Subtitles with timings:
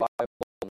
[0.00, 0.70] Bible.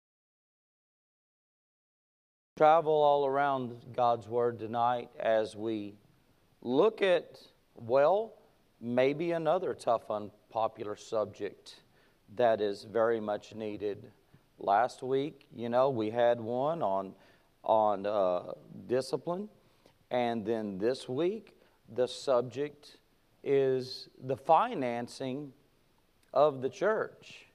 [2.56, 5.94] Travel all around God's Word tonight as we
[6.62, 7.40] look at,
[7.74, 8.34] well,
[8.80, 11.80] maybe another tough, unpopular subject
[12.36, 14.12] that is very much needed.
[14.58, 17.12] Last week, you know, we had one on,
[17.64, 18.52] on uh,
[18.86, 19.48] discipline,
[20.10, 21.56] and then this week,
[21.94, 22.98] the subject
[23.42, 25.52] is the financing
[26.32, 27.45] of the church.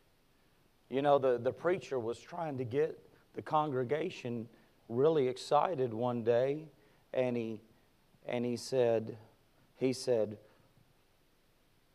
[0.92, 3.00] You know, the, the preacher was trying to get
[3.34, 4.50] the congregation
[4.90, 6.68] really excited one day,
[7.14, 7.62] and he,
[8.26, 9.18] and he said,
[9.78, 10.38] he said,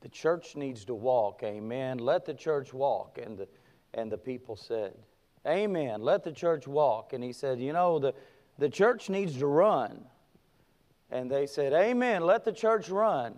[0.00, 1.98] the church needs to walk, amen.
[1.98, 3.19] Let the church walk.
[3.22, 3.48] And the,
[3.92, 4.94] and the people said,
[5.47, 6.03] Amen.
[6.03, 7.12] Let the church walk.
[7.12, 8.14] And he said, You know, the,
[8.58, 10.05] the church needs to run.
[11.10, 12.22] And they said, Amen.
[12.22, 13.34] Let the church run.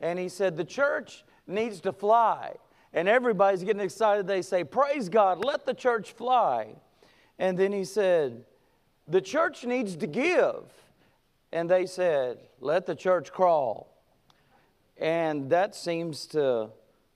[0.00, 2.56] And he said, The church needs to fly
[2.94, 4.26] and everybody's getting excited.
[4.26, 6.76] They say, Praise God, let the church fly.
[7.38, 8.44] And then he said,
[9.08, 10.62] The church needs to give.
[11.52, 13.90] And they said, Let the church crawl.
[14.96, 16.70] And that seems to,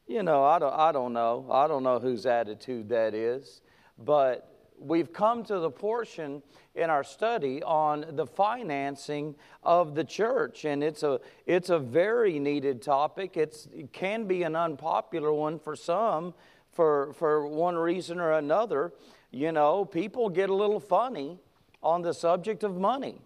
[0.09, 1.47] you know, I don't, I don't know.
[1.51, 3.61] I don't know whose attitude that is.
[3.97, 6.43] But we've come to the portion
[6.75, 12.39] in our study on the financing of the church and it's a it's a very
[12.39, 13.37] needed topic.
[13.37, 16.35] It's, it can be an unpopular one for some
[16.73, 18.93] for for one reason or another.
[19.31, 21.39] You know people get a little funny
[21.83, 23.21] on the subject of money.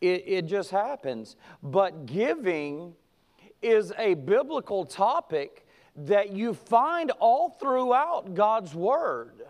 [0.00, 1.36] It, it just happens.
[1.62, 2.94] But giving
[3.62, 9.42] is a biblical topic that you find all throughout god's word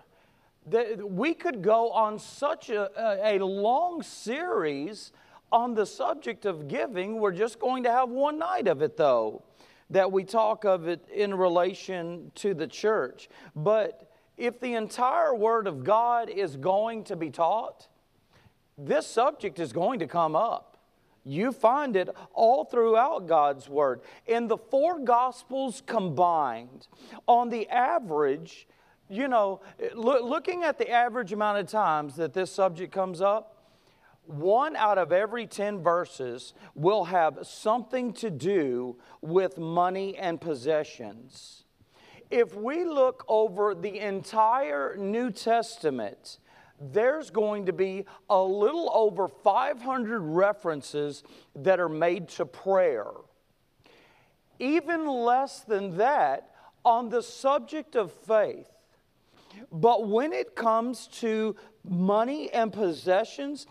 [0.67, 2.91] that we could go on such a,
[3.25, 5.13] a, long series
[5.53, 7.21] on the subject of giving.
[7.21, 9.43] We're just going to have one night of it, though,
[9.91, 13.29] that we talk of it in relation to the church.
[13.55, 17.87] But if the entire Word of God is going to be taught,
[18.77, 20.77] this subject is going to come up.
[21.25, 24.01] You find it all throughout God's Word.
[24.27, 26.89] In the four Gospels combined,
[27.27, 28.67] on the average,
[29.09, 29.61] you know,
[29.95, 33.57] look, looking at the average amount of times that this subject comes up,
[34.27, 41.65] one out of every 10 verses will have something to do with money and possessions.
[42.31, 46.39] If we look over the entire New Testament,
[46.81, 51.23] there's going to be a little over 500 references
[51.55, 53.07] that are made to prayer.
[54.59, 56.51] Even less than that
[56.85, 58.67] on the subject of faith.
[59.73, 63.67] But when it comes to money and possessions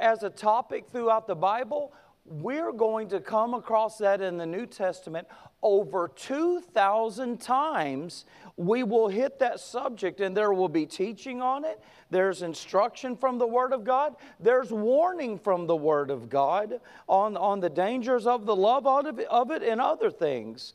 [0.00, 1.92] as a topic throughout the Bible,
[2.24, 5.26] we're going to come across that in the New Testament
[5.62, 8.26] over 2,000 times.
[8.56, 11.80] We will hit that subject, and there will be teaching on it.
[12.10, 14.16] There's instruction from the Word of God.
[14.38, 19.18] There's warning from the Word of God on, on the dangers of the love of
[19.18, 20.74] it, of it and other things.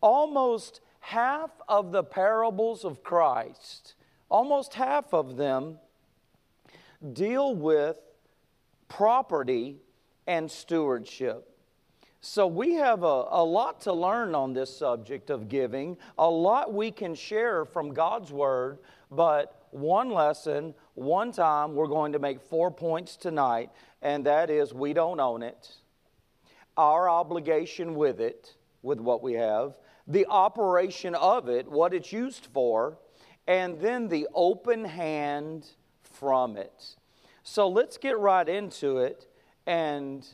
[0.00, 3.94] Almost half of the parables of Christ,
[4.28, 5.78] almost half of them,
[7.12, 7.98] deal with
[8.88, 9.78] property
[10.26, 11.46] and stewardship.
[12.22, 16.72] So, we have a, a lot to learn on this subject of giving, a lot
[16.72, 18.78] we can share from God's Word,
[19.10, 23.70] but one lesson, one time, we're going to make four points tonight,
[24.02, 25.76] and that is we don't own it,
[26.76, 29.78] our obligation with it, with what we have,
[30.10, 32.98] the operation of it, what it's used for,
[33.46, 35.66] and then the open hand
[36.02, 36.96] from it.
[37.42, 39.26] So let's get right into it
[39.66, 40.26] and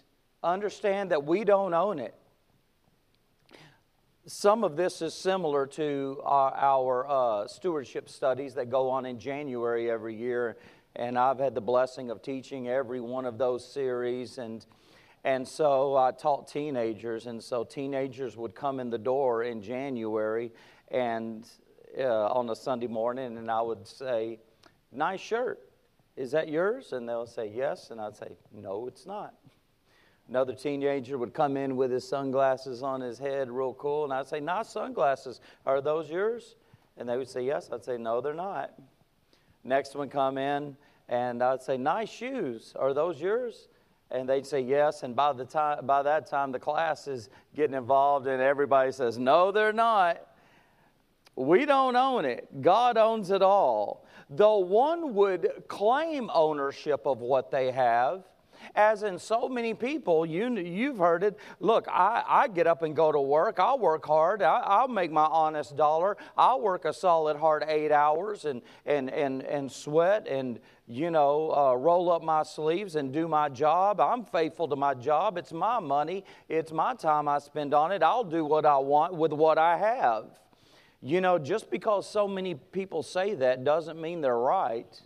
[0.42, 2.14] understand that we don't own it.
[4.26, 9.20] Some of this is similar to our, our uh, stewardship studies that go on in
[9.20, 10.56] January every year,
[10.96, 14.38] and I've had the blessing of teaching every one of those series.
[14.38, 14.66] And
[15.26, 20.52] and so I taught teenagers, and so teenagers would come in the door in January
[20.92, 21.44] and
[21.98, 24.38] uh, on a Sunday morning, and I would say,
[24.92, 25.58] Nice shirt.
[26.16, 26.92] Is that yours?
[26.92, 27.90] And they'll say, Yes.
[27.90, 29.34] And I'd say, No, it's not.
[30.28, 34.28] Another teenager would come in with his sunglasses on his head, real cool, and I'd
[34.28, 35.40] say, Nice sunglasses.
[35.66, 36.54] Are those yours?
[36.98, 37.68] And they would say, Yes.
[37.72, 38.74] I'd say, No, they're not.
[39.64, 40.76] Next one come in,
[41.08, 42.74] and I'd say, Nice shoes.
[42.76, 43.66] Are those yours?
[44.10, 45.02] And they'd say yes.
[45.02, 49.18] And by the time by that time the class is getting involved and everybody says
[49.18, 50.22] no they're not.
[51.34, 52.62] We don't own it.
[52.62, 54.06] God owns it all.
[54.30, 58.24] Though one would claim ownership of what they have
[58.74, 61.38] As in so many people, you, you've heard it.
[61.60, 63.58] Look, I, I get up and go to work.
[63.58, 64.42] I'll work hard.
[64.42, 66.16] I, will make my honest dollar.
[66.36, 71.52] I'll work a solid hard eight hours and, and, and, and sweat and, you know,
[71.52, 74.00] uh, roll up my sleeves and do my job.
[74.00, 75.38] I'm faithful to my job.
[75.38, 78.02] It's my money, it's my time I spend on it.
[78.02, 80.26] I'll do what I want with what I have.
[81.02, 85.00] You know, just because so many people say that doesn't mean they're right.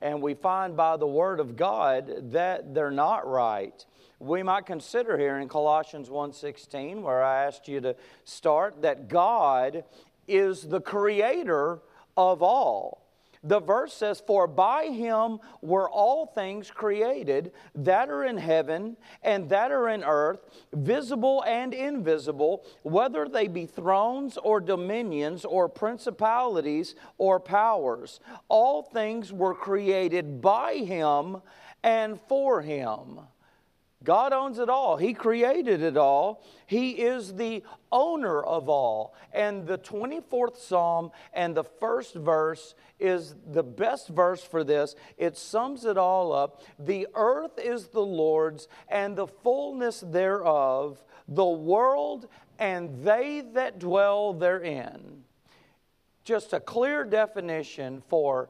[0.00, 3.84] And we find by the Word of God that they're not right.
[4.18, 9.84] We might consider here in Colossians 1:16, where I asked you to start, that God
[10.26, 11.80] is the creator
[12.16, 13.05] of all
[13.46, 19.48] the verse says, For by him were all things created that are in heaven and
[19.50, 20.40] that are in earth,
[20.72, 28.20] visible and invisible, whether they be thrones or dominions or principalities or powers.
[28.48, 31.42] All things were created by him
[31.82, 33.20] and for him.
[34.04, 34.96] God owns it all.
[34.96, 36.44] He created it all.
[36.66, 39.14] He is the owner of all.
[39.32, 44.94] And the 24th Psalm and the first verse is the best verse for this.
[45.16, 46.62] It sums it all up.
[46.78, 52.28] The earth is the Lord's and the fullness thereof, the world
[52.58, 55.24] and they that dwell therein.
[56.24, 58.48] Just a clear definition for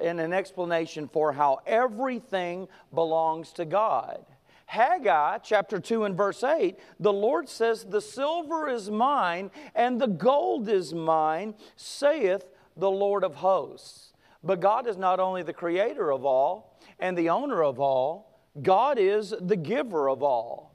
[0.00, 4.24] and an explanation for how everything belongs to God.
[4.66, 10.08] Haggai chapter 2 and verse 8, the Lord says, The silver is mine and the
[10.08, 12.44] gold is mine, saith
[12.76, 14.12] the Lord of hosts.
[14.42, 18.98] But God is not only the creator of all and the owner of all, God
[18.98, 20.74] is the giver of all.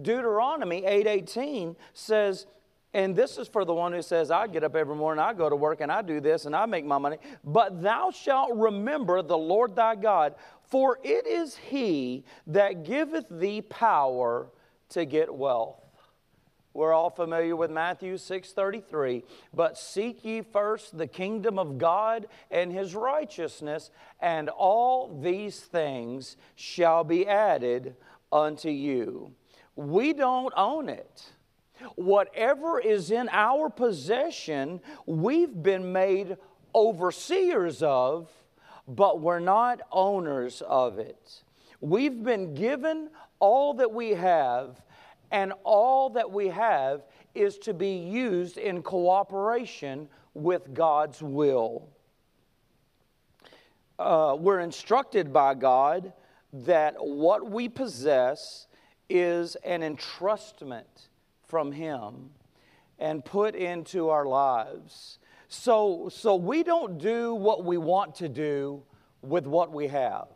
[0.00, 2.46] Deuteronomy 8:18 says,
[2.92, 5.48] and this is for the one who says, I get up every morning, I go
[5.48, 7.18] to work, and I do this, and I make my money.
[7.44, 10.34] But thou shalt remember the Lord thy God,
[10.70, 14.50] for it is he that giveth thee power
[14.90, 15.76] to get wealth.
[16.72, 22.72] We're all familiar with Matthew 6:33, but seek ye first the kingdom of God and
[22.72, 23.90] his righteousness,
[24.20, 27.96] and all these things shall be added
[28.30, 29.34] unto you.
[29.74, 31.32] We don't own it.
[31.96, 36.36] Whatever is in our possession, we've been made
[36.72, 38.30] overseers of
[38.90, 41.42] but we're not owners of it.
[41.80, 43.08] We've been given
[43.38, 44.82] all that we have,
[45.30, 47.02] and all that we have
[47.34, 51.88] is to be used in cooperation with God's will.
[53.98, 56.12] Uh, we're instructed by God
[56.52, 58.66] that what we possess
[59.08, 61.08] is an entrustment
[61.46, 62.30] from Him
[62.98, 65.20] and put into our lives.
[65.52, 68.84] So, so we don't do what we want to do
[69.20, 70.28] with what we have.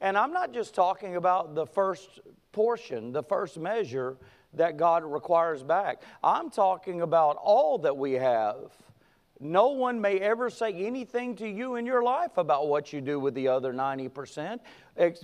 [0.00, 2.20] And I'm not just talking about the first
[2.50, 4.16] portion, the first measure
[4.54, 6.00] that God requires back.
[6.24, 8.72] I'm talking about all that we have.
[9.38, 13.20] No one may ever say anything to you in your life about what you do
[13.20, 14.60] with the other 90%,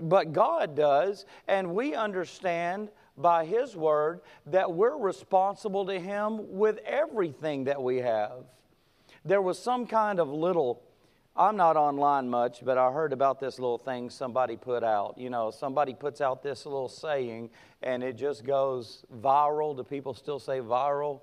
[0.02, 6.76] but God does, and we understand by His Word that we're responsible to Him with
[6.84, 8.44] everything that we have
[9.24, 10.82] there was some kind of little
[11.34, 15.16] I'm not online much, but I heard about this little thing somebody put out.
[15.16, 17.48] You know, somebody puts out this little saying
[17.82, 19.74] and it just goes viral.
[19.74, 21.22] Do people still say viral?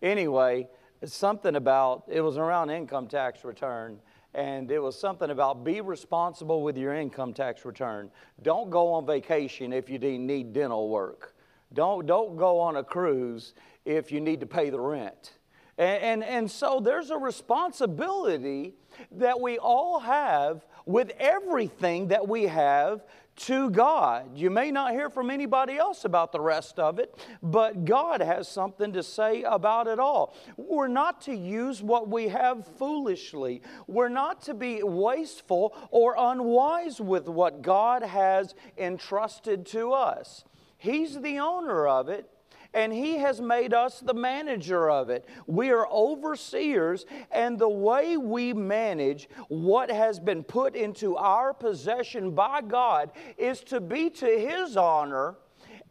[0.00, 0.66] Anyway,
[1.04, 3.98] something about, it was around income tax return.
[4.32, 8.10] And it was something about be responsible with your income tax return.
[8.42, 11.34] Don't go on vacation if you need dental work.
[11.74, 13.52] Don't, don't go on a cruise
[13.84, 15.32] if you need to pay the rent.
[15.76, 18.74] And, and, and, so there's a responsibility
[19.12, 23.04] that we all have with everything that we have
[23.36, 24.36] to God.
[24.36, 28.48] You may not hear from anybody else about the rest of it, but God has
[28.48, 30.36] something to say about it all.
[30.56, 37.00] We're not to use what we have foolishly, we're not to be wasteful or unwise
[37.00, 40.44] with what God has entrusted to us.
[40.78, 42.30] He's the owner of it,
[42.74, 45.26] and He has made us the manager of it.
[45.46, 52.32] We are overseers, and the way we manage what has been put into our possession
[52.32, 55.36] by God is to be to His honor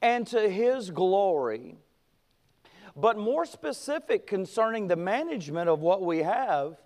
[0.02, 1.78] and to His glory.
[2.96, 6.78] But more specific concerning the management of what we have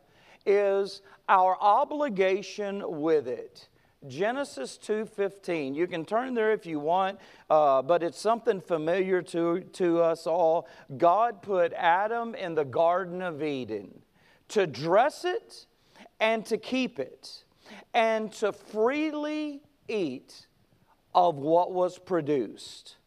[0.46, 3.68] is our obligation with it.
[4.06, 5.74] Genesis 2:15.
[5.74, 10.28] You can turn there if you want, uh, but it's something familiar to, to us
[10.28, 10.68] all.
[10.98, 14.04] God put Adam in the Garden of Eden
[14.50, 15.66] to dress it
[16.20, 17.44] and to keep it
[17.94, 20.48] and to freely eat
[21.16, 22.98] of what was produced,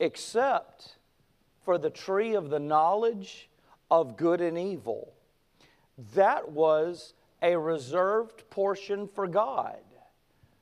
[0.00, 0.96] except
[1.64, 3.48] for the tree of the knowledge
[3.90, 5.12] of good and evil.
[6.14, 9.78] That was a reserved portion for God.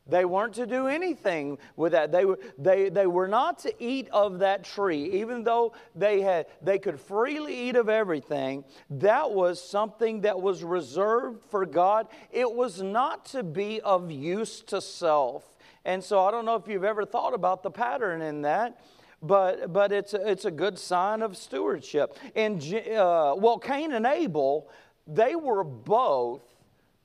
[0.08, 2.12] They weren't to do anything with that.
[2.12, 6.46] They were, they, they were not to eat of that tree, even though they, had,
[6.62, 8.64] they could freely eat of everything.
[8.88, 12.06] That was something that was reserved for God.
[12.30, 15.44] It was not to be of use to self.
[15.84, 18.80] And so I don't know if you've ever thought about the pattern in that.
[19.22, 22.18] But, but it's, a, it's a good sign of stewardship.
[22.36, 24.68] And, uh, well, Cain and Abel,
[25.06, 26.42] they were both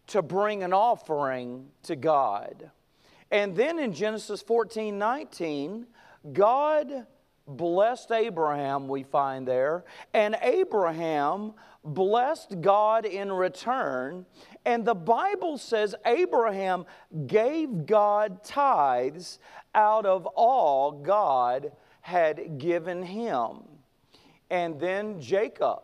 [0.07, 2.69] to bring an offering to God.
[3.31, 5.87] And then in Genesis 14 19,
[6.33, 7.07] God
[7.47, 9.83] blessed Abraham, we find there,
[10.13, 14.25] and Abraham blessed God in return.
[14.65, 16.85] And the Bible says Abraham
[17.25, 19.39] gave God tithes
[19.73, 21.71] out of all God
[22.01, 23.59] had given him.
[24.49, 25.79] And then Jacob,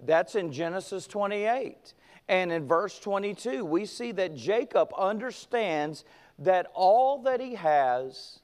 [0.00, 1.94] that's in Genesis 28.
[2.28, 6.04] And in verse 22, we see that Jacob understands
[6.38, 8.40] that all that he has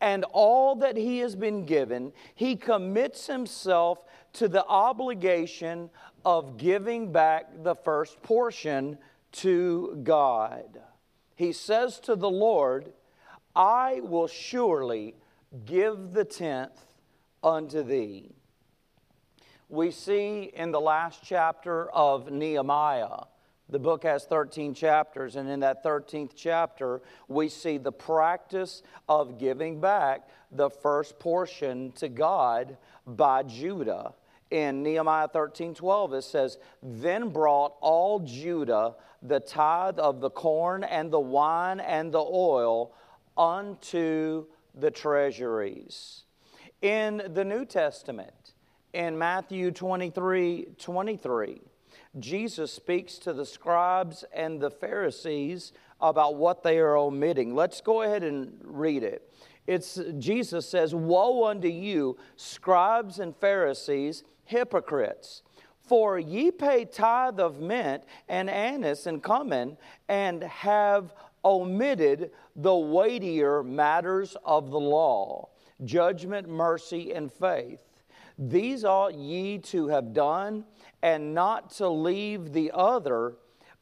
[0.00, 5.90] and all that he has been given, he commits himself to the obligation
[6.24, 8.98] of giving back the first portion
[9.32, 10.80] to God.
[11.34, 12.92] He says to the Lord,
[13.56, 15.16] I will surely
[15.64, 16.86] give the tenth
[17.42, 18.34] unto thee.
[19.68, 23.24] We see in the last chapter of Nehemiah
[23.72, 29.38] the book has 13 chapters, and in that 13th chapter, we see the practice of
[29.38, 32.76] giving back the first portion to God
[33.06, 34.12] by Judah.
[34.50, 40.84] In Nehemiah 13 12, it says, Then brought all Judah the tithe of the corn
[40.84, 42.92] and the wine and the oil
[43.38, 46.24] unto the treasuries.
[46.82, 48.52] In the New Testament,
[48.92, 51.62] in Matthew 23 23,
[52.18, 57.54] Jesus speaks to the scribes and the Pharisees about what they are omitting.
[57.54, 59.32] Let's go ahead and read it.
[59.66, 65.42] It's Jesus says, "Woe unto you, scribes and Pharisees, hypocrites!
[65.80, 69.76] For ye pay tithe of mint and anise and cumin,
[70.08, 75.48] and have omitted the weightier matters of the law,
[75.84, 77.80] judgment, mercy, and faith.
[78.38, 80.64] These ought ye to have done,
[81.02, 83.34] and not to leave the other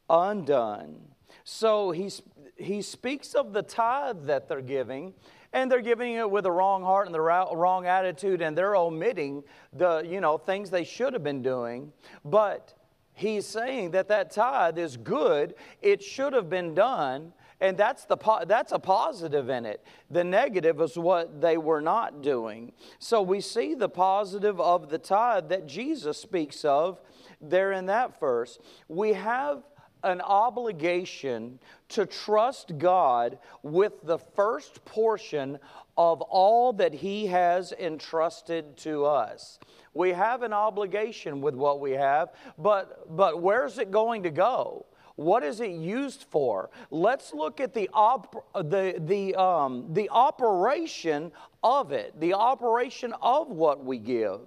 [0.09, 0.99] undone.
[1.43, 2.09] So he,
[2.57, 5.13] he speaks of the tithe that they're giving,
[5.53, 9.43] and they're giving it with the wrong heart and the wrong attitude, and they're omitting
[9.73, 11.91] the you know things they should have been doing.
[12.23, 12.73] But
[13.13, 18.17] he's saying that that tithe is good; it should have been done, and that's, the,
[18.47, 19.85] that's a positive in it.
[20.09, 22.71] The negative is what they were not doing.
[22.97, 26.99] So we see the positive of the tithe that Jesus speaks of
[27.41, 28.59] there in that verse.
[28.87, 29.63] We have
[30.03, 35.59] an obligation to trust God with the first portion
[35.97, 39.59] of all that He has entrusted to us.
[39.93, 44.85] We have an obligation with what we have, but, but where's it going to go?
[45.15, 46.69] What is it used for?
[46.89, 51.31] Let's look at the, op- the, the, um, the operation
[51.63, 54.41] of it, the operation of what we give.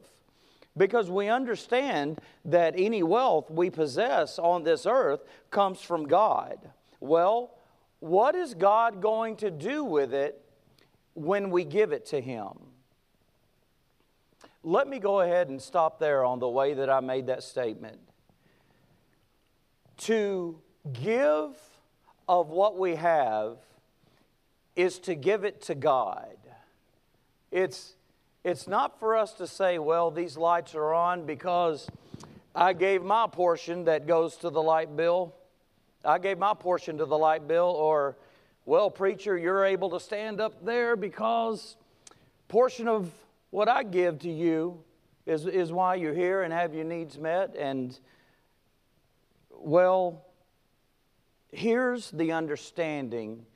[0.77, 6.59] Because we understand that any wealth we possess on this earth comes from God.
[7.01, 7.55] Well,
[8.01, 10.41] what is God going to do with it
[11.15, 12.51] when we give it to Him?
[14.65, 17.99] Let me go ahead and stop there on the way that I made that statement.
[19.99, 20.59] To
[20.93, 21.57] give
[22.29, 23.59] of what we have
[24.75, 26.37] is to give it to God.
[27.53, 27.95] It's,
[28.45, 31.89] it's not for us to say, well, these lights are on because
[32.55, 35.35] I gave my portion that goes to the light bill.
[36.05, 38.17] I gave my portion to the light bill, or,
[38.67, 41.77] well, preacher, you're able to stand up there because
[42.49, 43.11] portion of
[43.49, 44.83] what I give to you
[45.25, 47.57] is, is why you're here and have your needs met.
[47.57, 47.99] And,
[49.51, 50.27] well,
[51.51, 53.47] here's the understanding,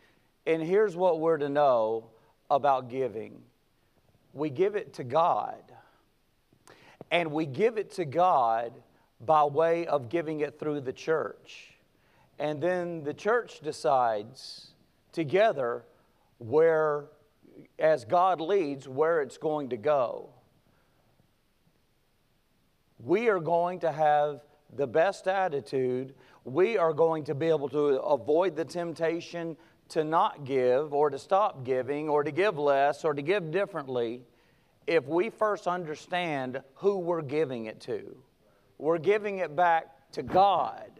[0.46, 2.06] and here's what we're to know
[2.48, 3.42] about giving
[4.32, 5.62] we give it to God,
[7.10, 8.72] and we give it to God
[9.20, 11.74] by way of giving it through the church.
[12.38, 14.68] And then the church decides
[15.12, 15.84] together
[16.38, 17.06] where,
[17.78, 20.30] as God leads, where it's going to go.
[23.00, 24.42] We are going to have
[24.76, 26.14] the best attitude
[26.48, 29.56] we are going to be able to avoid the temptation
[29.90, 34.22] to not give or to stop giving or to give less or to give differently
[34.86, 38.16] if we first understand who we're giving it to.
[38.78, 40.90] We're giving it back to God.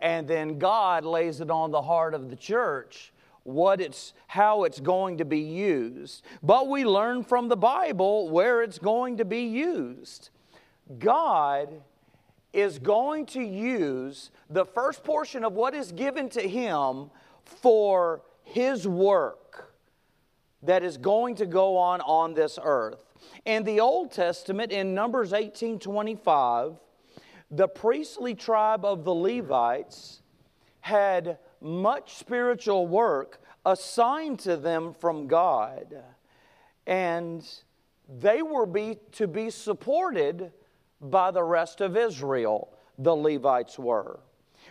[0.00, 3.12] And then God lays it on the heart of the church
[3.48, 6.22] what it's how it's going to be used.
[6.42, 10.28] But we learn from the Bible where it's going to be used.
[10.98, 11.82] God
[12.52, 17.10] is going to use the first portion of what is given to him
[17.48, 19.72] for his work
[20.62, 23.04] that is going to go on on this earth.
[23.44, 26.74] In the Old Testament, in Numbers 18 25,
[27.50, 30.22] the priestly tribe of the Levites
[30.80, 36.02] had much spiritual work assigned to them from God.
[36.86, 37.46] And
[38.08, 40.52] they were be, to be supported
[41.00, 44.20] by the rest of Israel, the Levites were.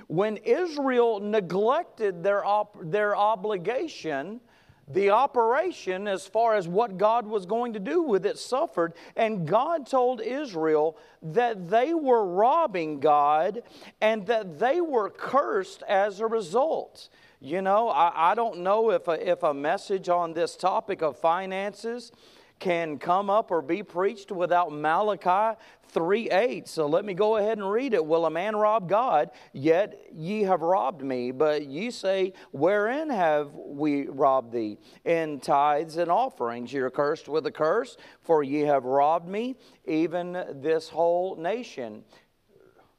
[0.08, 4.40] When Israel neglected their, op- their obligation,
[4.88, 8.94] the operation, as far as what God was going to do with it, suffered.
[9.18, 13.64] And God told Israel that they were robbing God
[14.00, 17.10] and that they were cursed as a result.
[17.42, 21.18] You know, I, I don't know if a, if a message on this topic of
[21.18, 22.12] finances
[22.60, 25.58] can come up or be preached without Malachi
[25.90, 26.68] 3 8.
[26.68, 28.06] So let me go ahead and read it.
[28.06, 29.32] Will a man rob God?
[29.54, 31.32] Yet ye have robbed me.
[31.32, 34.78] But ye say, Wherein have we robbed thee?
[35.06, 36.74] In tithes and offerings.
[36.74, 42.04] You're cursed with a curse, for ye have robbed me, even this whole nation.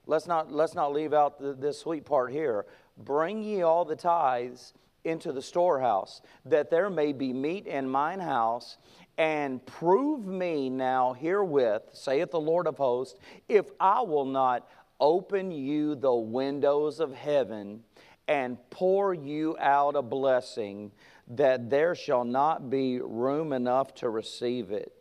[0.07, 2.65] Let's not, let's not leave out the, this sweet part here.
[2.97, 4.73] Bring ye all the tithes
[5.05, 8.79] into the storehouse, that there may be meat in mine house
[9.19, 14.67] and prove me now herewith, saith the Lord of hosts, if I will not
[15.01, 17.83] open you the windows of heaven
[18.29, 20.93] and pour you out a blessing,
[21.27, 24.93] that there shall not be room enough to receive it.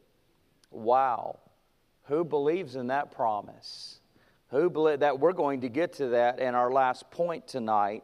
[0.72, 1.40] Wow.
[2.06, 4.00] Who believes in that promise?
[4.50, 8.04] Who believe that we're going to get to that in our last point tonight.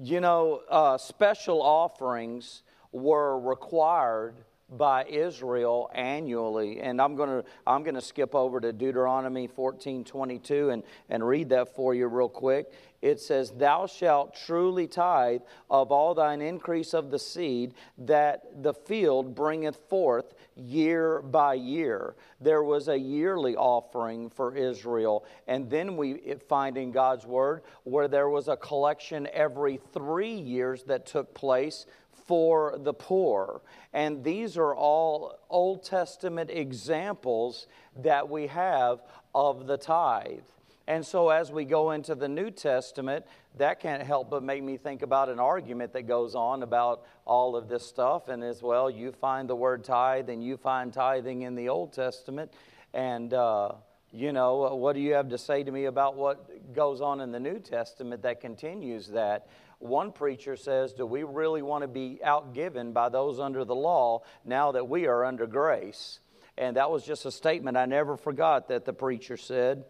[0.00, 4.34] You know, uh, special offerings were required
[4.70, 6.80] by Israel annually.
[6.80, 11.26] And I'm going to I'm going to skip over to Deuteronomy 14 22 and, and
[11.26, 12.72] read that for you real quick.
[13.02, 18.74] It says, Thou shalt truly tithe of all thine increase of the seed that the
[18.74, 22.14] field bringeth forth year by year.
[22.40, 25.24] There was a yearly offering for Israel.
[25.46, 30.84] And then we find in God's word where there was a collection every three years
[30.84, 31.86] that took place
[32.30, 33.60] for the poor.
[33.92, 37.66] And these are all Old Testament examples
[38.04, 39.00] that we have
[39.34, 40.44] of the tithe.
[40.86, 43.26] And so, as we go into the New Testament,
[43.58, 47.56] that can't help but make me think about an argument that goes on about all
[47.56, 48.28] of this stuff.
[48.28, 51.92] And as well, you find the word tithe and you find tithing in the Old
[51.92, 52.52] Testament.
[52.94, 53.72] And, uh,
[54.12, 57.32] you know, what do you have to say to me about what goes on in
[57.32, 59.48] the New Testament that continues that?
[59.80, 64.22] One preacher says, Do we really want to be outgiven by those under the law
[64.44, 66.20] now that we are under grace?
[66.58, 69.84] And that was just a statement I never forgot that the preacher said.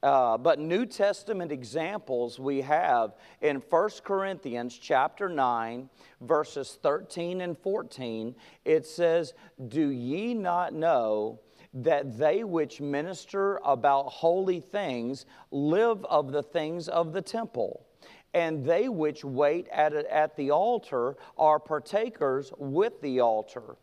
[0.00, 7.58] Uh, but New Testament examples we have in 1 Corinthians chapter 9, verses 13 and
[7.58, 8.36] 14.
[8.64, 9.34] It says,
[9.68, 11.40] Do ye not know
[11.74, 17.86] that they which minister about holy things live of the things of the temple?
[18.34, 23.76] And they which wait at, at the altar are partakers with the altar.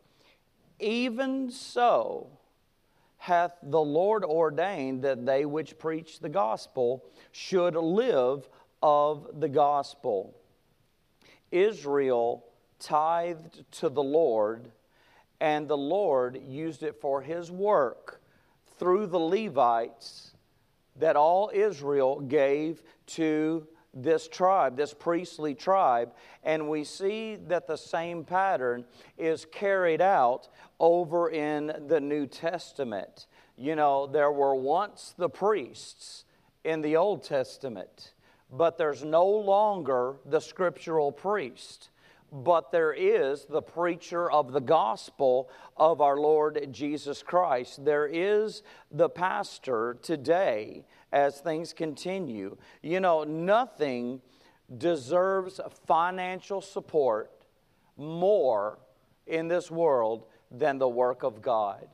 [0.79, 2.29] Even so
[3.17, 8.49] hath the Lord ordained that they which preach the gospel should live
[8.81, 10.35] of the gospel.
[11.51, 12.45] Israel
[12.79, 14.71] tithed to the Lord,
[15.41, 18.21] and the Lord used it for his work
[18.77, 20.31] through the Levites
[20.95, 27.75] that all Israel gave to this tribe, this priestly tribe, and we see that the
[27.77, 28.85] same pattern
[29.17, 30.47] is carried out
[30.79, 33.27] over in the New Testament.
[33.57, 36.25] You know, there were once the priests
[36.63, 38.13] in the Old Testament,
[38.51, 41.89] but there's no longer the scriptural priest
[42.31, 47.83] but there is the preacher of the gospel of our Lord Jesus Christ.
[47.83, 52.57] There is the pastor today as things continue.
[52.81, 54.21] You know, nothing
[54.77, 57.31] deserves financial support
[57.97, 58.79] more
[59.25, 61.87] in this world than the work of God.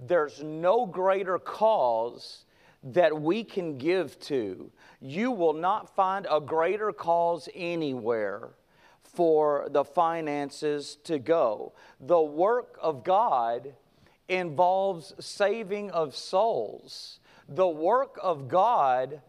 [0.00, 2.44] There's no greater cause
[2.82, 4.70] that we can give to.
[5.00, 8.50] You will not find a greater cause anywhere
[9.14, 11.72] for the finances to go.
[12.00, 13.74] The work of God
[14.28, 17.20] involves saving of souls.
[17.48, 19.22] The work of God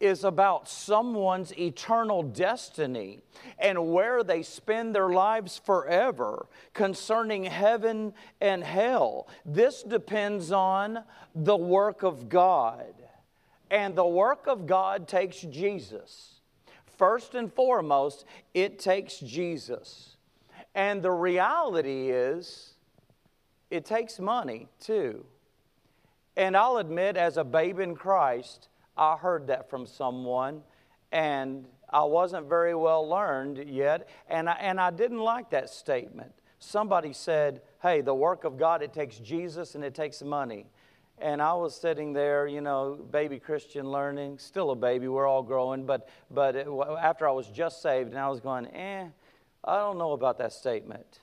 [0.00, 3.20] is about someone's eternal destiny
[3.58, 9.28] and where they spend their lives forever concerning heaven and hell.
[9.44, 11.04] This depends on
[11.34, 12.94] the work of God.
[13.70, 16.33] And the work of God takes Jesus.
[16.96, 20.16] First and foremost, it takes Jesus.
[20.74, 22.74] And the reality is,
[23.70, 25.24] it takes money too.
[26.36, 30.62] And I'll admit, as a babe in Christ, I heard that from someone,
[31.12, 36.32] and I wasn't very well learned yet, and I, and I didn't like that statement.
[36.58, 40.66] Somebody said, Hey, the work of God, it takes Jesus and it takes money.
[41.18, 45.42] And I was sitting there, you know, baby Christian learning, still a baby, we're all
[45.42, 46.66] growing, but, but it,
[47.00, 49.06] after I was just saved, and I was going, eh,
[49.64, 51.20] I don't know about that statement.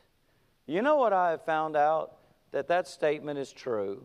[0.65, 2.17] You know what I have found out?
[2.51, 4.03] That that statement is true.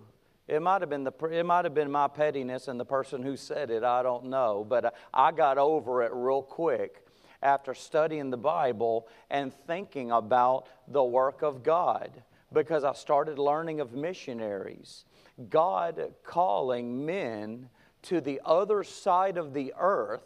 [0.48, 3.36] It might have been the it might have been my pettiness and the person who
[3.36, 3.82] said it.
[3.82, 7.04] I don't know, but I got over it real quick
[7.42, 12.10] after studying the Bible and thinking about the work of God
[12.52, 15.04] because I started learning of missionaries.
[15.50, 17.68] God calling men
[18.02, 20.24] to the other side of the earth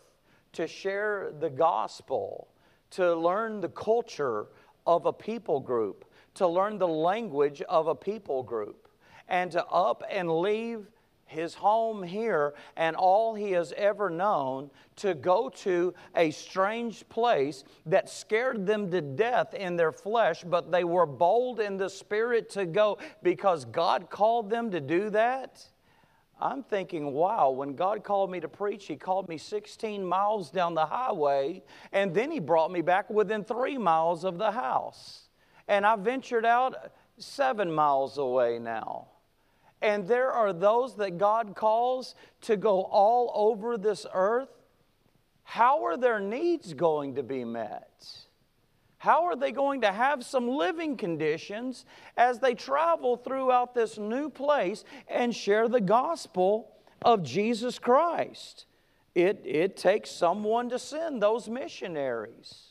[0.53, 2.49] to share the gospel,
[2.91, 4.47] to learn the culture
[4.87, 6.05] of a people group,
[6.35, 8.89] to learn the language of a people group
[9.29, 10.87] and to up and leave
[11.31, 17.65] his home here and all he has ever known to go to a strange place
[17.87, 22.51] that scared them to death in their flesh, but they were bold in the spirit
[22.51, 25.65] to go because God called them to do that.
[26.41, 30.75] I'm thinking, wow, when God called me to preach, He called me 16 miles down
[30.75, 31.63] the highway,
[31.93, 35.29] and then He brought me back within three miles of the house.
[35.69, 39.09] And I ventured out seven miles away now.
[39.83, 44.51] And there are those that God calls to go all over this earth.
[45.43, 48.07] How are their needs going to be met?
[48.99, 51.87] How are they going to have some living conditions
[52.19, 58.67] as they travel throughout this new place and share the gospel of Jesus Christ?
[59.15, 62.70] It, it takes someone to send those missionaries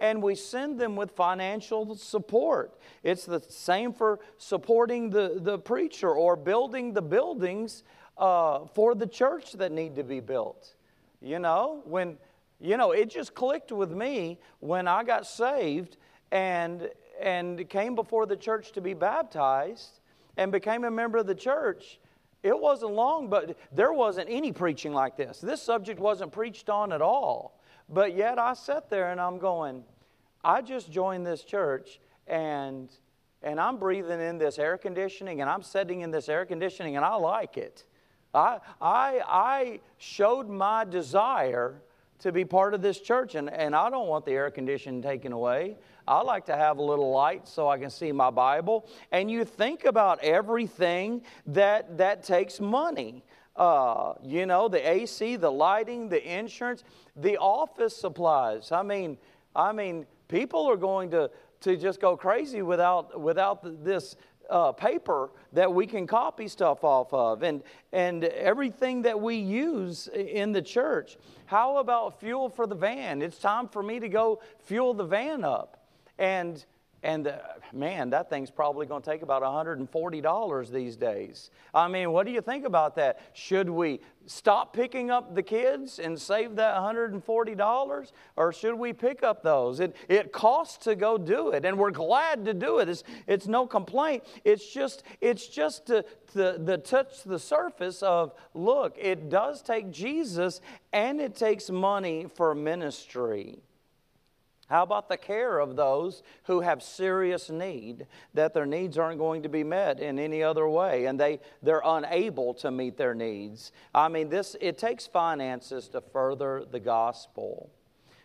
[0.00, 2.78] and we send them with financial support.
[3.02, 7.84] It's the same for supporting the, the preacher or building the buildings
[8.18, 10.74] uh, for the church that need to be built.
[11.20, 12.18] You know, when,
[12.60, 15.96] you know, it just clicked with me when I got saved
[16.30, 20.00] and, and came before the church to be baptized
[20.36, 21.98] and became a member of the church.
[22.42, 25.40] It wasn't long, but there wasn't any preaching like this.
[25.40, 27.53] This subject wasn't preached on at all.
[27.88, 29.84] But yet I sat there and I'm going,
[30.42, 32.90] I just joined this church and
[33.42, 37.04] and I'm breathing in this air conditioning and I'm sitting in this air conditioning and
[37.04, 37.84] I like it.
[38.32, 41.82] I I I showed my desire
[42.20, 45.32] to be part of this church and, and I don't want the air conditioning taken
[45.32, 45.76] away.
[46.08, 48.88] I like to have a little light so I can see my Bible.
[49.12, 53.24] And you think about everything that that takes money
[53.56, 56.84] uh, you know, the AC, the lighting, the insurance,
[57.16, 58.72] the office supplies.
[58.72, 59.16] I mean,
[59.54, 64.16] I mean, people are going to, to just go crazy without, without this
[64.50, 67.62] uh, paper that we can copy stuff off of and,
[67.92, 71.16] and everything that we use in the church.
[71.46, 73.22] How about fuel for the van?
[73.22, 75.86] It's time for me to go fuel the van up.
[76.18, 76.64] And
[77.04, 77.36] and uh,
[77.72, 81.50] man, that thing's probably going to take about $140 these days.
[81.74, 83.20] I mean, what do you think about that?
[83.34, 88.12] Should we stop picking up the kids and save that $140?
[88.36, 89.80] Or should we pick up those?
[89.80, 92.88] It, it costs to go do it, and we're glad to do it.
[92.88, 94.24] It's, it's no complaint.
[94.44, 99.90] It's just, it's just to, to, to touch the surface of look, it does take
[99.90, 100.62] Jesus
[100.92, 103.58] and it takes money for ministry.
[104.68, 109.42] How about the care of those who have serious need, that their needs aren't going
[109.42, 113.72] to be met in any other way and they, they're unable to meet their needs?
[113.94, 117.70] I mean, this, it takes finances to further the gospel.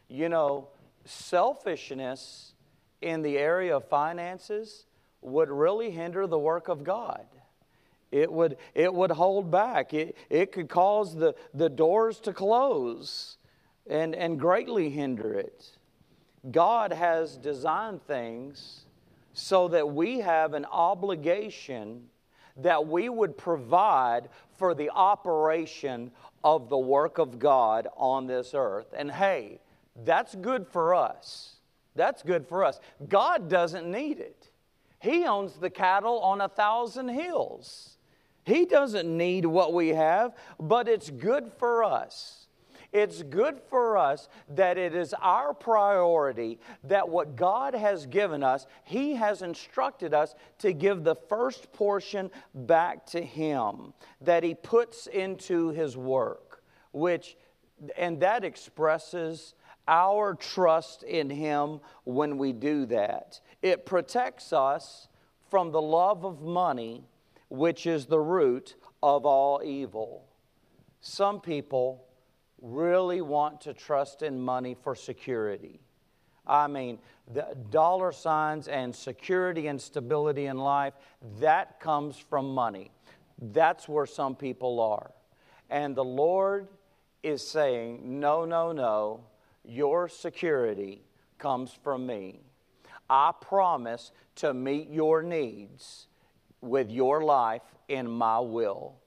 [0.08, 0.70] You know,
[1.04, 2.54] selfishness
[3.02, 4.86] in the area of finances
[5.22, 7.26] would really hinder the work of God.
[8.12, 9.94] It would, it would hold back.
[9.94, 13.38] It, it could cause the, the doors to close
[13.88, 15.78] and, and greatly hinder it.
[16.52, 18.86] God has designed things
[19.34, 22.10] so that we have an obligation
[22.58, 26.12] that we would provide for the operation
[26.44, 28.94] of the work of God on this earth.
[28.96, 29.60] And hey,
[30.04, 31.56] that's good for us.
[31.96, 32.80] That's good for us.
[33.08, 34.50] God doesn't need it.
[35.00, 37.98] He owns the cattle on a thousand hills.
[38.44, 42.39] He doesn't need what we have, but it's good for us.
[42.92, 48.66] It's good for us that it is our priority that what God has given us,
[48.84, 55.06] He has instructed us to give the first portion back to Him that He puts
[55.06, 57.38] into His work, which,
[57.96, 59.54] and that expresses
[59.88, 63.40] our trust in Him when we do that.
[63.62, 65.10] It protects us
[65.50, 67.04] from the love of money,
[67.50, 70.26] which is the root of all evil.
[71.02, 72.06] Some people
[72.62, 75.80] really want to trust in money for security.
[76.46, 77.00] I mean,
[77.32, 80.94] the dollar signs and security and stability in life,
[81.40, 82.92] that comes from money.
[83.40, 85.12] That's where some people are.
[85.70, 86.68] And the Lord
[87.22, 89.26] is saying, no, no, no,
[89.64, 91.04] your security
[91.38, 92.42] comes from me.
[93.10, 96.08] I promise to meet your needs
[96.62, 98.99] with your life in my will.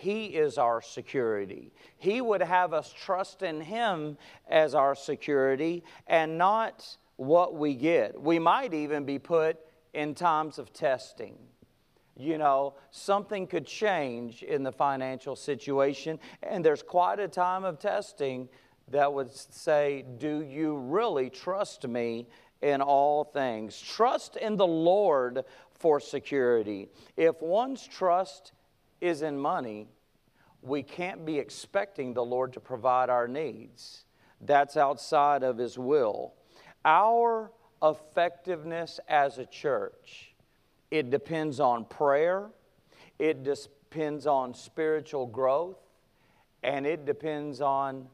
[0.00, 1.72] He is our security.
[1.98, 4.16] He would have us trust in Him
[4.48, 8.18] as our security and not what we get.
[8.18, 9.58] We might even be put
[9.92, 11.36] in times of testing.
[12.16, 17.78] You know, something could change in the financial situation, and there's quite a time of
[17.78, 18.48] testing
[18.88, 22.26] that would say, Do you really trust me
[22.62, 23.78] in all things?
[23.78, 26.88] Trust in the Lord for security.
[27.18, 28.52] If one's trust
[29.00, 29.88] is in money,
[30.62, 34.04] we can't be expecting the Lord to provide our needs.
[34.40, 36.34] That's outside of His will.
[36.84, 37.50] Our
[37.82, 40.34] effectiveness as a church,
[40.90, 42.50] it depends on prayer,
[43.18, 45.78] it depends on spiritual growth,
[46.62, 48.06] and it depends on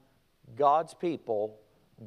[0.54, 1.58] God's people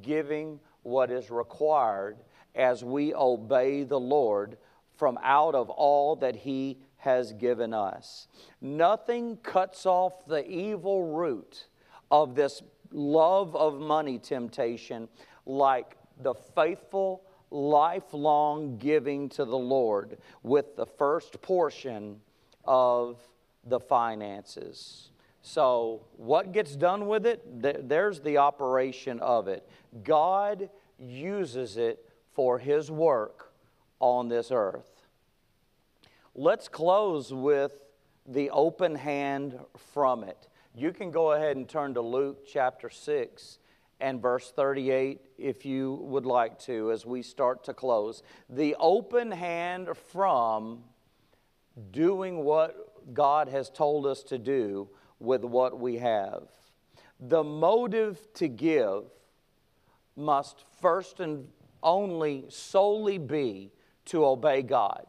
[0.01, 2.17] giving what is required
[2.55, 4.57] as we obey the Lord
[4.95, 8.27] from out of all that He has given us.
[8.61, 11.67] Nothing cuts off the evil root
[12.11, 15.07] of this love of money temptation
[15.45, 22.19] like the faithful, lifelong giving to the Lord with the first portion
[22.65, 23.17] of
[23.65, 25.09] the finances.
[25.41, 27.41] So, what gets done with it?
[27.87, 29.67] There's the operation of it.
[30.03, 33.53] God uses it for His work
[33.99, 34.98] on this earth.
[36.41, 37.73] Let's close with
[38.25, 39.59] the open hand
[39.91, 40.47] from it.
[40.73, 43.59] You can go ahead and turn to Luke chapter 6
[43.99, 48.23] and verse 38 if you would like to as we start to close.
[48.49, 50.85] The open hand from
[51.91, 54.87] doing what God has told us to do
[55.19, 56.43] with what we have.
[57.19, 59.03] The motive to give
[60.15, 61.49] must first and
[61.83, 63.73] only solely be
[64.05, 65.05] to obey God.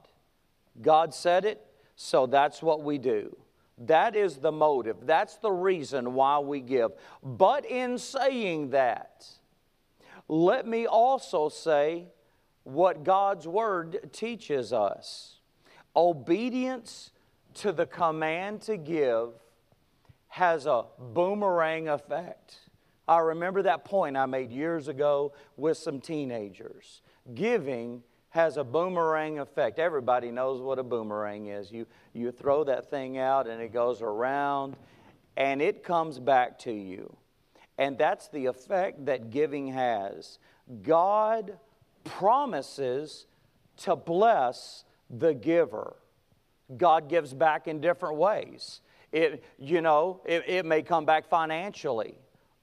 [0.83, 1.65] God said it,
[1.97, 3.37] so that's what we do.
[3.79, 4.97] That is the motive.
[5.07, 6.93] That's the reason why we give.
[7.23, 9.27] But in saying that,
[10.29, 12.09] let me also say
[12.65, 15.41] what God's Word teaches us.
[15.97, 17.11] Obedience
[17.55, 19.31] to the command to give
[20.29, 22.57] has a boomerang effect.
[23.09, 27.03] I remember that point I made years ago with some teenagers.
[27.35, 29.79] Giving has a boomerang effect.
[29.79, 31.71] Everybody knows what a boomerang is.
[31.71, 34.77] You, you throw that thing out and it goes around
[35.37, 37.17] and it comes back to you.
[37.77, 40.39] And that's the effect that giving has.
[40.83, 41.59] God
[42.05, 43.27] promises
[43.79, 45.97] to bless the giver.
[46.77, 48.81] God gives back in different ways.
[49.13, 52.15] It, you know, it, it may come back financially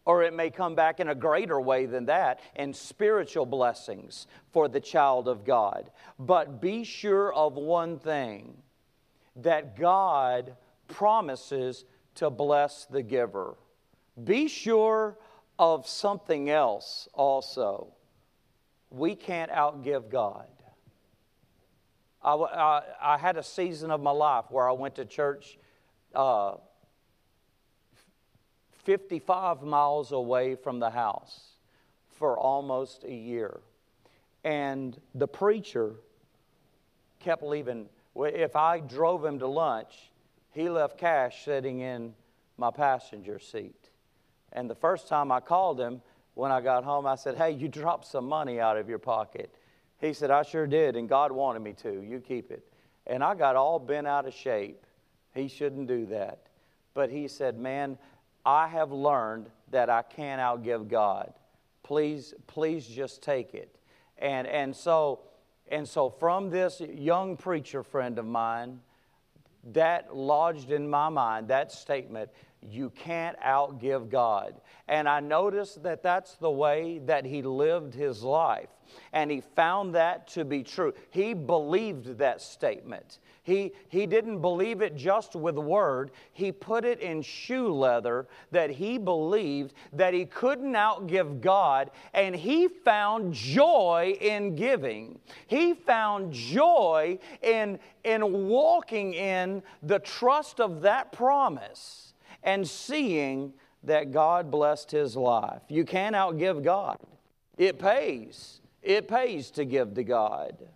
[0.07, 4.69] or it may come back in a greater way than that and spiritual blessings for
[4.69, 5.91] the child of God.
[6.17, 8.55] But be sure of one thing
[9.35, 10.55] that God
[10.87, 11.83] promises
[12.15, 13.57] to bless the giver.
[14.23, 15.17] Be sure
[15.59, 17.89] of something else also.
[18.89, 20.47] We can't outgive God.
[22.23, 25.57] I, I, I, had a season of my life where I went to church
[26.15, 26.55] uh,
[28.87, 31.41] 55 miles away from the house
[32.07, 33.59] for almost a year.
[34.45, 35.95] And the preacher
[37.19, 37.89] kept leaving.
[38.15, 40.13] If I drove him to lunch,
[40.53, 42.13] he left cash sitting in
[42.57, 43.89] my passenger seat.
[44.53, 46.01] And the first time I called him,
[46.35, 49.53] when I got home, I said, Hey, you dropped some money out of your pocket.
[49.99, 52.01] He said, I sure did, and God wanted me to.
[52.03, 52.65] You keep it.
[53.05, 54.85] And I got all bent out of shape
[55.35, 56.39] He shouldn't do that.
[56.93, 57.97] But he said, Man,
[58.47, 61.33] I have learned that I can't outgive God.
[61.83, 63.77] Please, please just take it.
[64.17, 65.19] And, and, so,
[65.67, 68.79] and so, from this young preacher friend of mine,
[69.73, 72.29] that lodged in my mind, that statement,
[72.61, 74.61] you can't outgive God.
[74.87, 78.69] And I noticed that that's the way that he lived his life.
[79.11, 80.93] And he found that to be true.
[81.09, 83.19] He believed that statement.
[83.47, 88.69] He, he didn't believe it just with word, he put it in shoe leather that
[88.69, 95.17] he believed that he couldn't outgive God, and he found joy in giving.
[95.47, 104.11] He found joy in, in walking in the trust of that promise and seeing that
[104.11, 105.61] God blessed his life.
[105.69, 106.97] You can't outgive God.
[107.57, 108.59] It pays.
[108.83, 110.67] It pays to give to God.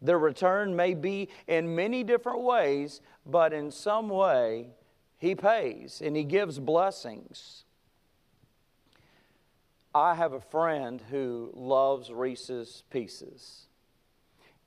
[0.00, 4.68] The return may be in many different ways, but in some way,
[5.16, 7.64] He pays and He gives blessings.
[9.94, 13.66] I have a friend who loves Reese's Pieces,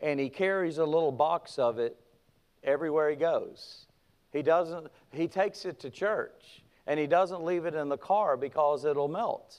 [0.01, 1.97] and he carries a little box of it
[2.63, 3.85] everywhere he goes.
[4.33, 4.87] He doesn't.
[5.11, 9.07] He takes it to church, and he doesn't leave it in the car because it'll
[9.07, 9.57] melt.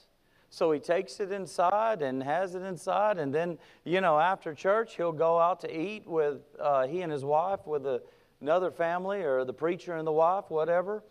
[0.52, 4.96] So he takes it inside and has it inside, and then, you know, after church,
[4.96, 8.02] he'll go out to eat with uh, he and his wife, with a,
[8.42, 11.02] another family, or the preacher and the wife, whatever,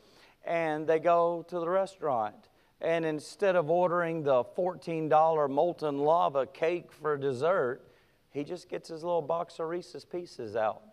[0.45, 2.35] and they go to the restaurant.
[2.81, 7.81] And instead of ordering the $14 molten lava cake for dessert,
[8.29, 10.83] he just gets his little box of Reese's Pieces out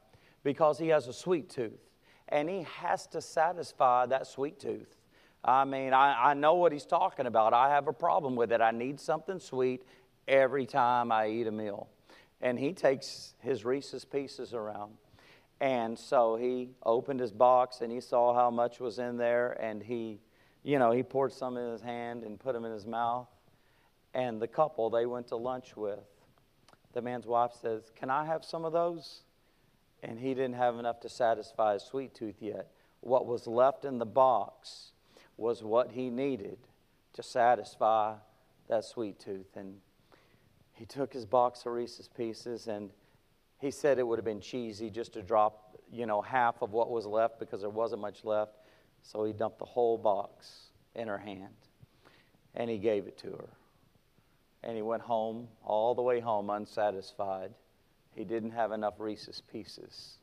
[0.43, 1.91] because he has a sweet tooth.
[2.31, 4.98] And he has to satisfy that sweet tooth.
[5.45, 7.55] I mean, I, I know what he's talking about.
[7.55, 8.61] I have a problem with it.
[8.61, 9.83] I need something sweet
[10.27, 11.89] every time I eat a meal.
[12.41, 14.93] And he takes his Reese's pieces around.
[15.61, 19.53] And so he opened his box and he saw how much was in there.
[19.61, 20.21] And he,
[20.63, 23.29] you know, he poured some in his hand and put them in his mouth.
[24.15, 26.01] And the couple they went to lunch with,
[26.93, 29.23] the man's wife says, Can I have some of those?
[30.03, 32.71] And he didn't have enough to satisfy his sweet tooth yet.
[33.01, 34.93] What was left in the box
[35.39, 36.59] was what he needed
[37.15, 38.15] to satisfy
[38.69, 39.57] that sweet tooth.
[39.57, 39.77] And
[40.73, 42.91] he took his box of Reese's Pieces and
[43.59, 46.91] he said it would have been cheesy just to drop, you know, half of what
[46.91, 48.53] was left because there wasn't much left.
[49.03, 51.55] So he dumped the whole box in her hand
[52.55, 53.49] and he gave it to her.
[54.65, 57.55] And he went home, all the way home, unsatisfied.
[58.15, 60.19] He didn't have enough Reese's Pieces.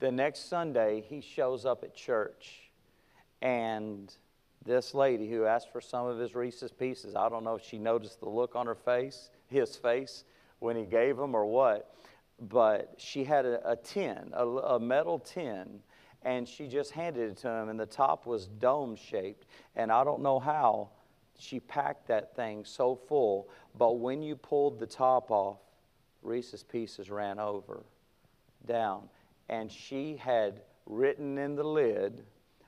[0.00, 2.71] The next Sunday, he shows up at church
[3.42, 4.14] and
[4.64, 7.78] this lady who asked for some of his Reese's pieces, I don't know if she
[7.78, 10.24] noticed the look on her face, his face,
[10.60, 11.94] when he gave them or what,
[12.40, 15.80] but she had a, a tin, a, a metal tin,
[16.22, 19.46] and she just handed it to him, and the top was dome shaped.
[19.74, 20.90] And I don't know how
[21.36, 25.58] she packed that thing so full, but when you pulled the top off,
[26.22, 27.82] Reese's pieces ran over,
[28.66, 29.08] down.
[29.48, 32.24] And she had written in the lid,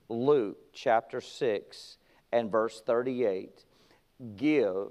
[0.08, 1.98] Luke chapter 6
[2.32, 3.64] and verse 38
[4.36, 4.88] Give,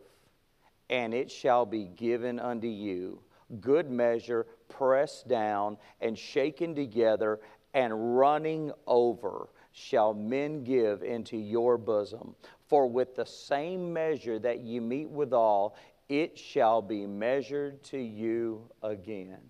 [0.90, 3.22] and it shall be given unto you.
[3.60, 7.40] Good measure, pressed down and shaken together
[7.74, 12.36] and running over, shall men give into your bosom.
[12.68, 15.76] For with the same measure that ye meet withal,
[16.10, 19.42] it shall be measured to you again.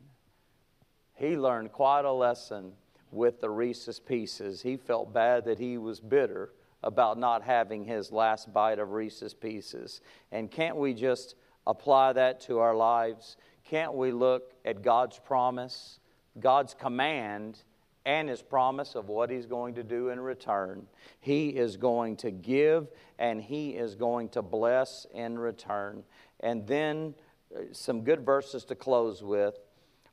[1.13, 2.73] He learned quite a lesson
[3.13, 4.61] with the Reese's Pieces.
[4.61, 6.51] He felt bad that he was bitter
[6.83, 10.01] about not having his last bite of Reese's Pieces.
[10.31, 13.37] And can't we just apply that to our lives?
[13.63, 15.99] Can't we look at God's promise,
[16.39, 17.63] God's command,
[18.05, 20.85] and his promise of what he's going to do in return?
[21.21, 26.03] He is going to give and he is going to bless in return.
[26.41, 27.15] And then
[27.55, 29.57] uh, some good verses to close with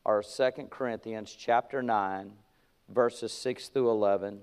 [0.06, 2.32] are 2 Corinthians chapter 9
[2.92, 4.40] verses 6 through 11.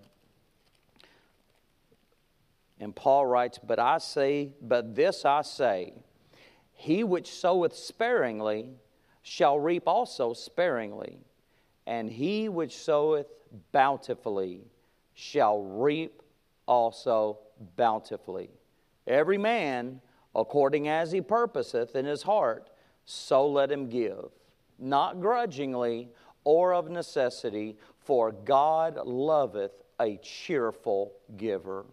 [2.80, 5.94] And Paul writes, But I say, but this I say,
[6.74, 8.70] he which soweth sparingly
[9.24, 11.18] shall reap also sparingly,
[11.86, 13.28] and he which soweth
[13.72, 14.62] bountifully
[15.14, 16.22] shall reap
[16.68, 17.40] also
[17.76, 18.52] bountifully.
[19.08, 20.02] Every man,
[20.36, 22.70] according as he purposeth in his heart,
[23.06, 24.30] so let him give,
[24.78, 26.10] not grudgingly
[26.44, 27.78] or of necessity,
[28.08, 31.86] for God loveth a cheerful giver.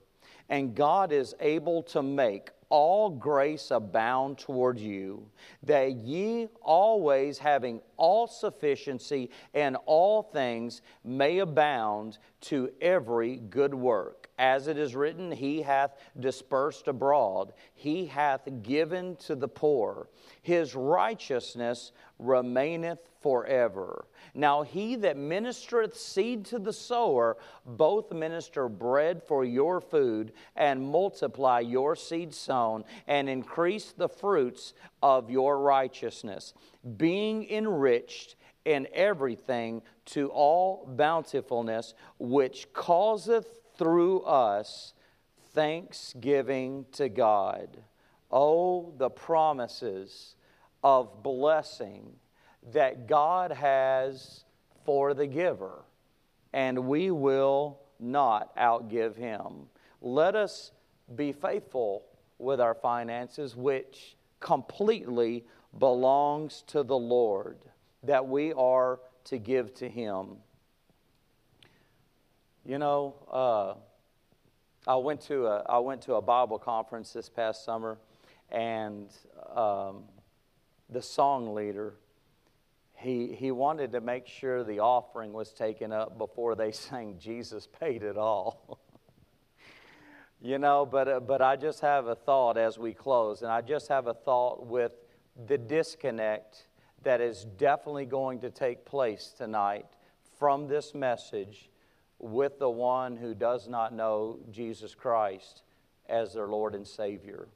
[0.48, 5.28] And God is able to make all grace abound toward you,
[5.64, 14.23] that ye always having all sufficiency in all things may abound to every good work.
[14.38, 20.08] As it is written, He hath dispersed abroad, He hath given to the poor.
[20.42, 24.06] His righteousness remaineth forever.
[24.34, 30.82] Now he that ministereth seed to the sower, both minister bread for your food, and
[30.82, 36.54] multiply your seed sown, and increase the fruits of your righteousness,
[36.96, 44.94] being enriched in everything to all bountifulness, which causeth through us
[45.52, 47.78] thanksgiving to God.
[48.30, 50.36] Oh, the promises
[50.82, 52.12] of blessing
[52.72, 54.44] that God has
[54.84, 55.84] for the giver,
[56.52, 59.68] and we will not outgive him.
[60.00, 60.72] Let us
[61.14, 62.04] be faithful
[62.38, 65.44] with our finances, which completely
[65.78, 67.58] belongs to the Lord,
[68.02, 70.36] that we are to give to him.
[72.64, 73.74] You know, uh,
[74.90, 77.98] I went to a I went to a Bible conference this past summer,
[78.50, 79.08] and
[79.54, 80.04] um,
[80.88, 81.94] the song leader
[83.04, 87.66] he, he wanted to make sure the offering was taken up before they sang Jesus
[87.66, 88.80] paid it all.
[90.40, 93.60] you know, but, uh, but I just have a thought as we close, and I
[93.60, 94.92] just have a thought with
[95.46, 96.66] the disconnect
[97.02, 99.86] that is definitely going to take place tonight
[100.38, 101.68] from this message
[102.18, 105.62] with the one who does not know Jesus Christ
[106.08, 107.48] as their Lord and Savior.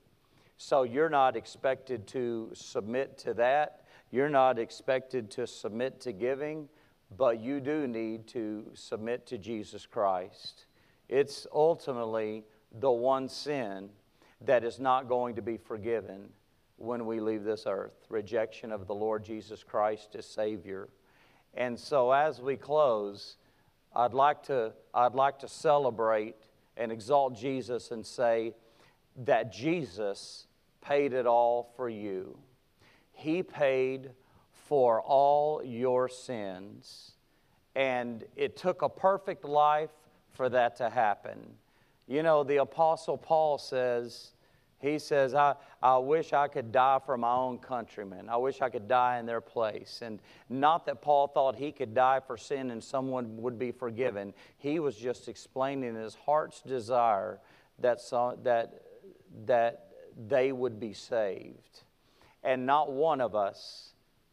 [0.56, 3.84] So you're not expected to submit to that.
[4.10, 6.68] You're not expected to submit to giving,
[7.16, 10.66] but you do need to submit to Jesus Christ.
[11.08, 12.44] It's ultimately
[12.80, 13.90] the one sin
[14.40, 16.28] that is not going to be forgiven
[16.76, 20.88] when we leave this earth rejection of the Lord Jesus Christ as Savior.
[21.54, 23.36] And so, as we close,
[23.98, 26.36] I'd like to, I'd like to celebrate
[26.76, 28.54] and exalt Jesus and say
[29.24, 30.46] that Jesus
[30.80, 32.38] paid it all for you.
[33.10, 34.12] He paid
[34.52, 37.16] for all your sins.
[37.74, 39.90] And it took a perfect life
[40.30, 41.40] for that to happen.
[42.06, 44.30] You know, the Apostle Paul says,
[44.80, 48.28] he says, I, I wish I could die for my own countrymen.
[48.28, 50.00] I wish I could die in their place.
[50.02, 54.32] And not that Paul thought he could die for sin and someone would be forgiven.
[54.56, 57.40] He was just explaining his heart's desire
[57.80, 58.82] that, so, that,
[59.46, 59.88] that
[60.28, 61.82] they would be saved
[62.42, 63.92] and not one of us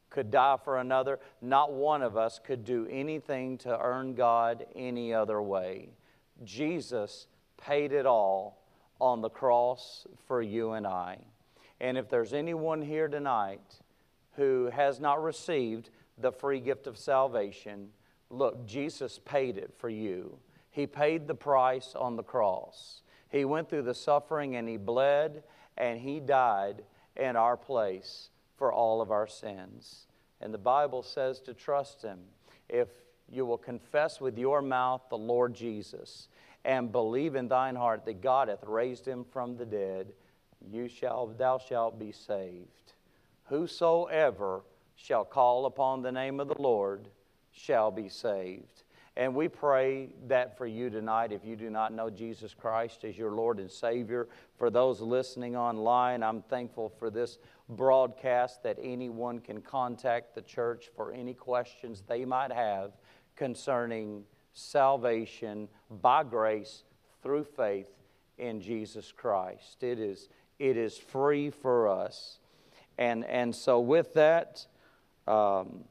[0.10, 1.20] could die for another.
[1.42, 5.90] Not one of us could do anything to earn God any other way.
[6.44, 7.28] Jesus
[7.58, 8.65] paid it all
[9.00, 11.18] on the cross for you and I.
[11.80, 13.80] And if there's anyone here tonight
[14.36, 17.90] who has not received the free gift of salvation,
[18.30, 20.38] look, Jesus paid it for you.
[20.72, 23.02] He paid the price on the cross.
[23.30, 25.44] He went through the suffering and he bled
[25.78, 26.84] and he died
[27.16, 30.08] in our place for all of our sins.
[30.42, 32.20] And the Bible says to trust Him.
[32.70, 32.90] If
[33.30, 36.30] you will confess with your mouth the Lord Jesus
[36.66, 40.12] and believe in thine heart that God hath raised him from the dead,
[40.68, 42.94] you shall, thou shalt be saved.
[43.46, 44.64] Whosoever
[44.96, 47.08] shall call upon the name of the Lord
[47.52, 48.84] shall be saved.
[49.16, 53.18] And we pray that for you tonight if you do not know Jesus Christ as
[53.18, 54.28] your Lord and Savior.
[54.58, 57.38] For those listening online, I'm thankful for this
[57.70, 62.92] broadcast that anyone can contact the church for any questions they might have
[63.36, 64.24] concerning
[64.56, 65.68] salvation
[66.02, 66.84] by grace
[67.22, 67.92] through faith
[68.40, 69.84] in Jesus Christ.
[69.84, 72.40] It is, it is free for us.
[72.98, 74.66] And, and so, with that,
[75.28, 75.84] um,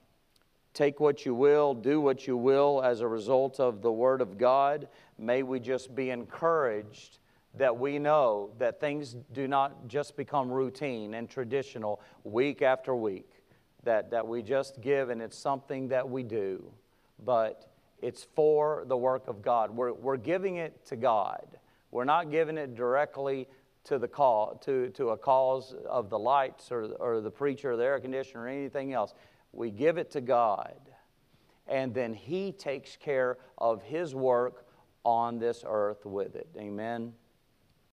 [0.74, 4.36] Take what you will, do what you will as a result of the Word of
[4.36, 4.88] God.
[5.16, 7.18] May we just be encouraged
[7.56, 13.30] that we know that things do not just become routine and traditional week after week,
[13.84, 16.68] that, that we just give and it's something that we do,
[17.24, 17.72] but
[18.04, 19.70] it's for the work of God.
[19.70, 21.46] We're, we're giving it to God.
[21.90, 23.48] We're not giving it directly
[23.84, 27.76] to, the call, to, to a cause of the lights or, or the preacher or
[27.78, 29.14] the air conditioner or anything else.
[29.52, 30.76] We give it to God,
[31.66, 34.66] and then He takes care of His work
[35.02, 36.48] on this earth with it.
[36.58, 37.14] Amen.